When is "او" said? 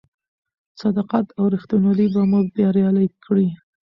1.37-1.43